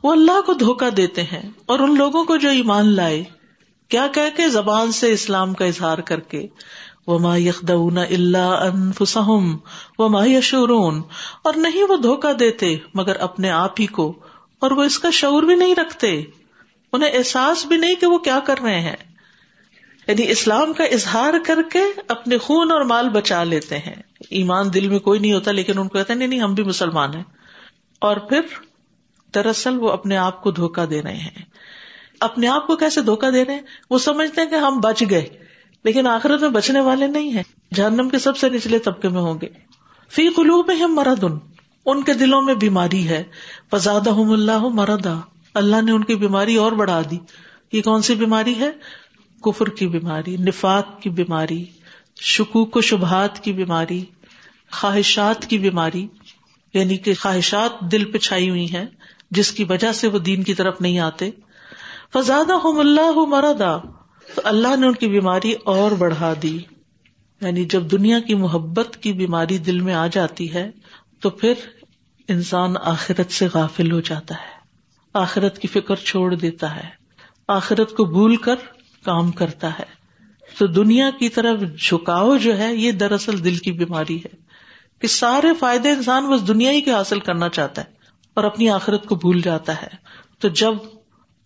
[0.03, 3.25] وہ اللہ کو دھوکا دیتے ہیں اور ان لوگوں کو جو ایمان لائے۔
[3.89, 6.47] کیا کہ کے زبان سے اسلام کا اظہار کر کے،
[7.07, 9.57] وما یخدون اللہ انفسہم،
[9.99, 11.03] وما یشورون
[11.45, 14.13] اور نہیں وہ دھوکا دیتے، مگر اپنے آپ ہی کو،
[14.61, 16.23] اور وہ اس کا شعور بھی نہیں رکھتے۔
[16.93, 19.12] انہیں احساس بھی نہیں کہ وہ کیا کر رہے ہیں۔
[20.09, 23.95] یعنی اسلام کا اظہار کر کے اپنے خون اور مال بچا لیتے ہیں۔
[24.31, 27.15] ایمان دل میں کوئی نہیں ہوتا، لیکن ان کو کہتے نہیں نہیں، ہم بھی مسلمان
[27.15, 27.23] ہیں۔
[28.01, 28.41] اور پھر
[29.35, 31.43] دراصل وہ اپنے آپ کو دھوکا دے رہے ہیں۔
[32.21, 35.29] اپنے آپ کو کیسے دھوکا دے رہے ہیں؟ وہ سمجھتے ہیں کہ ہم بچ گئے،
[35.85, 37.43] لیکن آخرت میں بچنے والے نہیں ہیں۔
[37.75, 39.49] جہنم کے سب سے نچلے طبقے میں ہوں گے۔
[40.11, 41.25] فی قلوب میں ہم مرد
[41.87, 43.23] ان کے دلوں میں بیماری ہے۔
[43.71, 45.21] فزاد اللہ مردا
[45.55, 47.19] اللہ نے ان کی بیماری اور بڑھا دی۔
[47.73, 48.71] یہ کون سی بیماری ہے؟
[49.45, 51.65] کفر کی بیماری، نفاق کی بیماری،
[52.21, 54.05] شکوک و شبہات کی بیماری،
[54.71, 56.07] خواہشات کی بیماری
[56.75, 58.85] یعنی کہ خواہشات دل پہ چھائی ہوئی ہیں،
[59.31, 61.31] جس کی وجہ سے وہ دین کی طرف نہیں آتے۔
[62.13, 63.77] فزاد اللہ مردا
[64.35, 66.59] تو اللہ نے ان کی بیماری اور بڑھا دی۔
[67.41, 70.71] یعنی جب دنیا کی محبت کی بیماری دل میں آ جاتی ہے،
[71.21, 71.53] تو پھر
[72.29, 74.63] انسان آخرت سے غافل ہو جاتا ہے۔
[75.15, 76.89] آخرت کی فکر چھوڑ دیتا ہے۔
[77.49, 78.55] آخرت کو بھول کر
[79.05, 80.03] کام کرتا ہے۔
[80.59, 84.53] تو دنیا کی طرف جھکاؤ جو ہے، یہ دراصل دل کی بیماری ہے۔
[84.99, 87.93] کہ سارے فائدے انسان بس دنیا ہی کے حاصل کرنا چاہتا ہے
[88.35, 89.87] اور اپنی آخرت کو بھول جاتا ہے۔
[90.39, 90.73] تو جب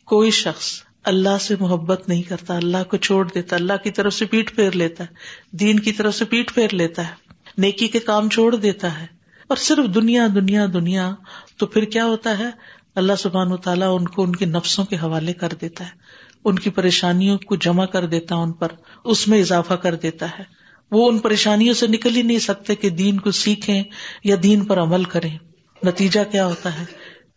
[0.05, 4.25] کوئی شخص اللہ سے محبت نہیں کرتا، اللہ کو چھوڑ دیتا، اللہ کی طرف سے
[4.25, 5.15] پیٹ پھیر لیتا ہے،
[5.57, 7.15] دین کی طرف سے پیٹ پھیر لیتا ہے،
[7.59, 9.07] نیکی کے کام چھوڑ دیتا ہے،
[9.49, 11.15] اور صرف دنیا دنیا دنیا،
[11.57, 12.51] تو پھر کیا ہوتا ہے؟
[12.95, 16.06] اللہ سبحان و تعالیٰ ان کو، ان کے نفسوں کے حوالے کر دیتا ہے۔
[16.47, 18.69] ان کی پریشانیوں کو جمع کر دیتا ان پر،
[19.05, 20.45] اس میں اضافہ کر دیتا ہے۔
[20.91, 23.83] وہ ان پریشانیوں سے نکل ہی نہیں سکتے کہ دین کو سیکھیں
[24.25, 25.39] یا دین پر عمل کریں۔
[25.85, 26.85] نتیجہ کیا ہوتا ہے؟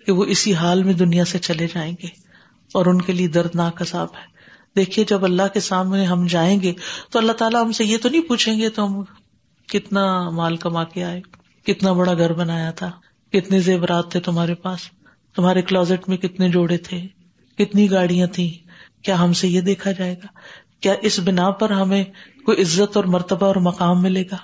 [0.05, 2.07] کہ وہ اسی حال میں دنیا سے چلے جائیں گے
[2.73, 4.39] اور ان کے لیے دردناک عذاب ہے۔
[4.75, 6.73] دیکھیے، جب اللہ کے سامنے ہم جائیں گے
[7.11, 9.03] تو اللہ تعالیٰ ہم سے یہ تو نہیں پوچھیں گے تو ہم
[9.67, 11.21] کتنا مال کما کے آئے،
[11.65, 12.91] کتنا بڑا گھر بنایا تھا،
[13.31, 14.79] کتنے زیورات تھے تمہارے پاس،
[15.35, 17.01] تمہارے کلوزٹ میں کتنے جوڑے تھے،
[17.57, 18.68] کتنی گاڑیاں تھیں۔
[19.03, 20.27] کیا ہم سے یہ دیکھا جائے گا؟
[20.79, 22.03] کیا اس بنا پر ہمیں
[22.45, 24.37] کوئی عزت اور مرتبہ اور مقام ملے گا؟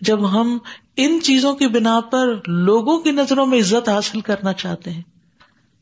[0.00, 0.58] جب ہم
[0.96, 5.02] ان چیزوں کی بنا پر لوگوں کی نظروں میں عزت حاصل کرنا چاہتے ہیں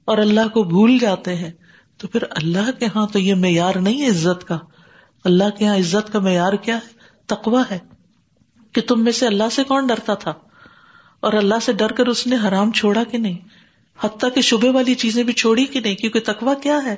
[0.05, 1.51] اور اللہ کو بھول جاتے ہیں،
[1.97, 4.59] تو پھر اللہ کے ہاں تو یہ معیار نہیں ہے عزت کا۔
[5.25, 6.89] اللہ کے یہاں عزت کا معیار کیا ہے؟
[7.27, 7.79] تقوا ہے۔
[8.73, 10.33] کہ تم میں سے اللہ سے کون ڈرتا تھا؟
[11.21, 13.39] اور اللہ سے ڈر کر اس نے حرام چھوڑا کہ نہیں؟
[14.01, 16.97] حتیٰ کہ شبے والی چیزیں بھی چھوڑی کہ نہیں؟ کیونکہ تقوا کیا ہے؟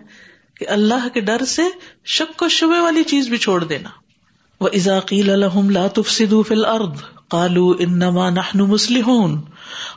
[0.62, 1.62] کہ اللہ کے ڈر سے
[2.04, 3.88] شک و شبے والی چیز بھی چھوڑ دینا۔
[4.60, 5.72] وہ ازاقیل الحم
[6.42, 6.96] فل ارد
[7.30, 8.60] کالو انما نحن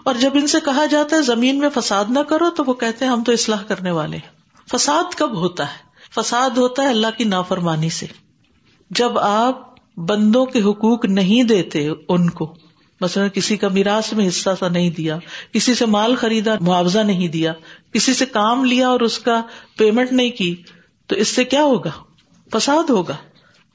[0.04, 3.06] اور جب ان سے کہا جاتا ہے زمین میں فساد نہ کرو تو وہ کہتے
[3.06, 4.18] ہیں ہم تو اصلاح کرنے والے
[4.72, 5.78] فساد کب ہوتا ہے؟
[6.16, 8.06] فساد ہوتا ہے اللہ کی نافرمانی سے۔
[8.90, 12.56] جب آپ بندوں کے حقوق نہیں دیتے ان کو
[13.02, 15.18] مثلاً کسی کا میراث میں حصہ سا نہیں دیا،
[15.52, 17.54] کسی سے مال خریدا، معاوضہ نہیں دیا،
[17.94, 19.42] کسی سے کام لیا اور اس کا
[19.78, 20.56] پیمنٹ نہیں کی،
[21.08, 21.92] تو اس سے کیا ہوگا؟
[22.54, 23.16] فساد ہوگا۔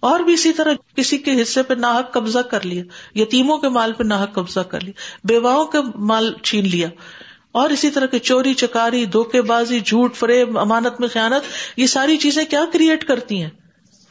[0.01, 2.83] اور بھی اسی طرح کسی کے حصے پہ ناحک قبضہ کر لیا،
[3.15, 4.93] یتیموں کے مال پہ ناحک قبضہ کر لیا،
[5.25, 6.89] بیواؤں کے مال چھین لیا۔
[7.53, 11.45] اور اسی طرح کے چوری، چکاری، دھوکے بازی، جھوٹ، فریب، امانت میں خیانت،
[11.79, 13.51] یہ ساری چیزیں کیا کریٹ کرتی ہیں؟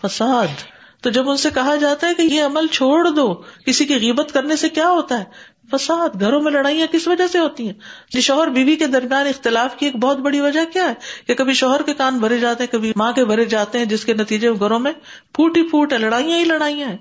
[0.02, 3.34] فساد۔ تو جب ان سے کہا جاتا ہے کہ یہ عمل چھوڑ دو،
[3.66, 5.24] کسی کی غیبت کرنے سے کیا ہوتا ہے؟
[5.72, 7.74] فساد، گھروں میں لڑائیاں کس وجہ سے ہوتی ہیں؟
[8.12, 10.94] جی شوہر بیوی کے درمیان اختلاف کی ایک بہت بڑی وجہ کیا ہے؟
[11.28, 14.06] کہ کبھی شوہر کے کان بھرے جاتے ہیں، کبھی ماں کے بھرے جاتے ہیں، جس
[14.06, 14.92] کے نتیجے گھروں میں
[15.34, 16.98] پھوٹ ہی پھوٹ ہے، لڑائیاں ہی لڑائیاں ہیں۔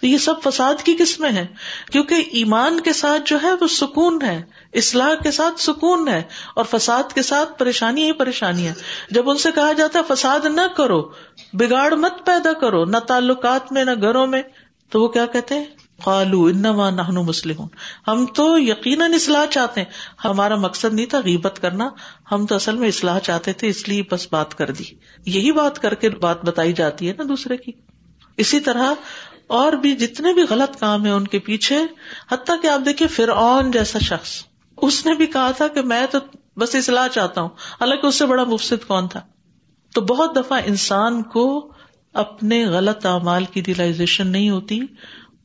[0.00, 1.46] تو یہ سب فساد کی قسمیں ہیں۔
[1.92, 6.22] کیونکہ ایمان کے ساتھ جو ہے وہ سکون ہے، اصلاح کے ساتھ سکون ہے،
[6.54, 8.72] اور فساد کے ساتھ پریشانی ہی پریشانی ہے۔
[9.10, 11.02] جب ان سے کہا جاتا ہے فساد نہ کرو،
[11.52, 14.42] بگاڑ مت پیدا کرو، نہ تعلقات میں، نہ گھروں میں،
[14.90, 15.64] تو وہ کیا کہتے ہیں؟
[16.04, 17.56] قالو انما نحن مسلم
[18.08, 19.88] ہم تو یقیناً اصلاح چاہتے ہیں۔
[20.24, 21.88] ہمارا مقصد نہیں تھا غیبت کرنا،
[22.32, 24.84] ہم تو اصل میں اصلاح چاہتے تھے، اس لیے بس بات کر دی۔
[25.26, 27.72] یہی بات کر کے بات بتائی جاتی ہے نا دوسرے کی۔
[28.36, 28.94] اسی طرح
[29.48, 31.78] اور بھی جتنے بھی غلط کام ہیں ان کے پیچھے،
[32.32, 34.44] حتیٰ کہ آپ دیکھیے فرعون جیسا شخص۔
[34.76, 36.18] اس نے بھی کہا تھا کہ میں تو
[36.56, 37.48] بس اصلاح چاہتا ہوں،
[37.80, 39.20] حالانکہ اس سے بڑا مفصد کون تھا؟
[39.94, 41.72] تو بہت دفعہ انسان کو
[42.12, 44.80] اپنے غلط اعمال کی ریئلائزیشن نہیں ہوتی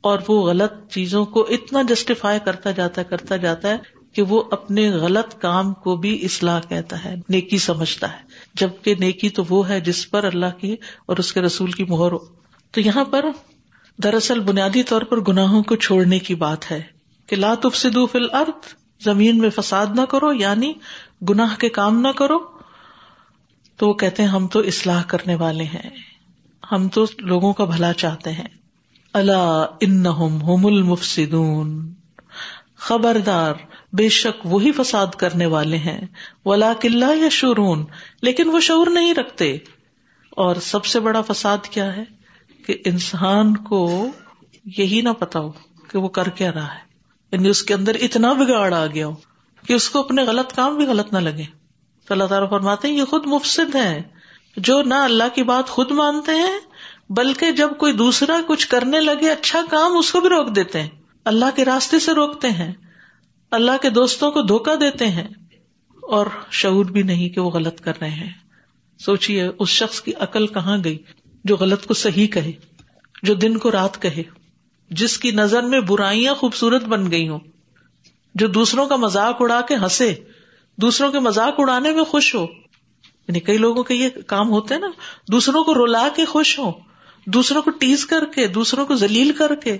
[0.01, 3.77] اور وہ غلط چیزوں کو اتنا جسٹیفائی کرتا جاتا کرتا جاتا ہے
[4.13, 8.17] کہ وہ اپنے غلط کام کو بھی اصلاح کہتا ہے، نیکی سمجھتا ہے۔
[8.53, 12.11] جبکہ نیکی تو وہ ہے جس پر اللہ کی اور اس کے رسول کی مہر
[12.11, 12.17] ہو۔
[12.71, 13.25] تو یہاں پر
[13.97, 16.83] دراصل بنیادی طور پر گناہوں کو چھوڑنے کی بات ہے
[17.27, 20.73] کہ لاتف سدو فل ارتھ زمین میں فساد نہ کرو یعنی
[21.29, 22.39] گناہ کے کام نہ کرو۔
[23.77, 25.89] تو وہ کہتے ہیں، ہم تو اصلاح کرنے والے ہیں۔
[26.71, 28.47] ہم تو لوگوں کا بھلا چاہتے ہیں۔
[29.13, 31.93] اللہ ان ہوم المفسدون۔
[32.75, 33.53] خبردار،
[33.93, 36.01] بے شک وہی فساد کرنے والے ہیں۔
[36.45, 37.85] ولا قلعہ یا شورون
[38.21, 39.57] لیکن وہ شعور نہیں رکھتے۔
[40.29, 42.22] اور سب سے بڑا فساد کیا ہے؟
[42.65, 44.07] کہ انسان کو
[44.77, 45.51] یہی نہ پتا ہو
[45.87, 46.79] کہ وہ کر کیا رہا ہے۔
[47.31, 49.15] یعنی اس کے اندر اتنا بگاڑ آ گیا ہو
[49.67, 51.43] کہ اس کو اپنے غلط کام بھی غلط نہ لگے۔
[52.07, 54.01] تو اللہ تعالیٰ فرماتے ہیں، یہ خود مفسد ہے
[54.57, 56.59] جو نہ اللہ کی بات خود مانتے ہیں،
[57.09, 60.89] بلکہ جب کوئی دوسرا کچھ کرنے لگے اچھا کام اس کو بھی روک دیتے ہیں۔
[61.25, 62.71] اللہ کے راستے سے روکتے ہیں۔
[63.51, 65.27] اللہ کے دوستوں کو دھوکا دیتے ہیں۔
[66.01, 68.31] اور شعور بھی نہیں کہ وہ غلط کر رہے ہیں۔
[68.99, 70.97] سوچیے اس شخص کی عقل کہاں گئی؟
[71.43, 72.51] جو غلط کو صحیح کہے،
[73.23, 74.23] جو دن کو رات کہے،
[74.89, 77.39] جس کی نظر میں برائیاں خوبصورت بن گئی ہوں،
[78.35, 80.15] جو دوسروں کا مزاق اڑا کے ہنسے،
[80.77, 82.43] دوسروں کے مزاق اڑانے میں خوش ہو۔
[83.27, 84.87] یعنی کئی لوگوں کے یہ کام ہوتے ہیں نا،
[85.31, 86.71] دوسروں کو رولا کے خوش ہو
[87.25, 89.77] دوسروں کو ٹیز کر کے، دوسروں کو ذلیل کر کے،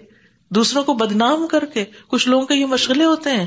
[0.49, 3.45] دوسروں کو بدنام کر کے، کچھ لوگوں کے یہ مشغلے ہوتے ہیں۔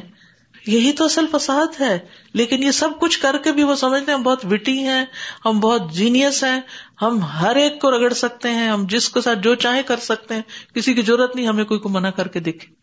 [0.67, 1.99] یہی تو اصل فساد ہے،
[2.33, 5.05] لیکن یہ سب کچھ کر کے بھی وہ سمجھتے ہیں ہم بہت وٹی ہیں،
[5.45, 6.61] ہم بہت جینیس ہیں،
[7.03, 10.35] ہم ہر ایک کو رگڑ سکتے ہیں، ہم جس کو ساتھ جو چاہے کر سکتے
[10.35, 10.43] ہیں،
[10.75, 12.75] کسی کی ضرورت نہیں، ہمیں کوئی کو منع کر کے دیکھے۔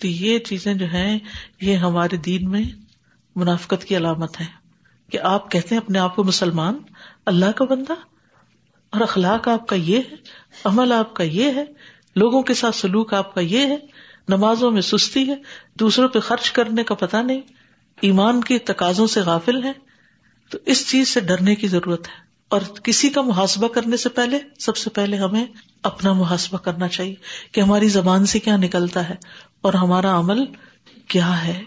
[0.00, 1.18] تو یہ چیزیں جو ہیں،
[1.60, 2.62] یہ ہمارے دین میں
[3.36, 4.46] منافقت کی علامت ہے
[5.12, 6.78] کہ آپ کہتے ہیں اپنے آپ کو مسلمان،
[7.26, 7.94] اللہ کا بندہ،
[8.92, 10.16] اور اخلاق آپ کا یہ ہے،
[10.64, 11.64] عمل آپ کا یہ ہے،
[12.16, 13.76] لوگوں کے ساتھ سلوک آپ کا یہ ہے
[14.28, 15.34] نمازوں میں سستی ہے،
[15.80, 17.40] دوسروں پہ خرچ کرنے کا پتہ نہیں،
[18.00, 19.72] ایمان کے تقاضوں سے غافل ہے
[20.50, 24.38] تو اس چیز سے ڈرنے کی ضرورت ہے۔ اور کسی کا محاسبہ کرنے سے پہلے،
[24.58, 25.44] سب سے پہلے ہمیں
[25.82, 27.14] اپنا محاسبہ کرنا چاہیے
[27.52, 29.14] کہ ہماری زبان سے کیا نکلتا ہے
[29.60, 30.44] اور ہمارا عمل
[31.08, 31.62] کیا ہے۔